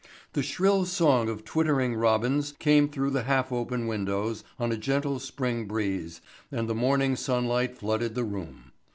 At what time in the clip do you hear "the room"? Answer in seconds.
8.15-8.71